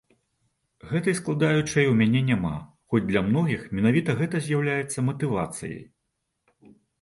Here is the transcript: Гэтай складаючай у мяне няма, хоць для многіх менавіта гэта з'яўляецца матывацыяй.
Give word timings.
Гэтай 0.91 1.15
складаючай 1.19 1.85
у 1.89 1.91
мяне 1.99 2.21
няма, 2.29 2.53
хоць 2.93 3.03
для 3.11 3.21
многіх 3.27 3.67
менавіта 3.81 4.17
гэта 4.23 4.43
з'яўляецца 4.47 5.05
матывацыяй. 5.11 5.79